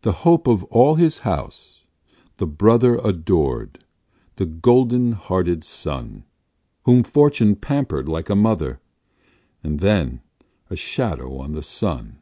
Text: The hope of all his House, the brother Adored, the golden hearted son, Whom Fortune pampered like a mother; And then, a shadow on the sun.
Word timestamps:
The 0.00 0.12
hope 0.24 0.46
of 0.46 0.64
all 0.72 0.94
his 0.94 1.18
House, 1.18 1.84
the 2.38 2.46
brother 2.46 2.94
Adored, 2.96 3.84
the 4.36 4.46
golden 4.46 5.12
hearted 5.12 5.62
son, 5.62 6.24
Whom 6.86 7.02
Fortune 7.02 7.54
pampered 7.54 8.08
like 8.08 8.30
a 8.30 8.34
mother; 8.34 8.80
And 9.62 9.80
then, 9.80 10.22
a 10.70 10.76
shadow 10.76 11.36
on 11.36 11.52
the 11.52 11.62
sun. 11.62 12.16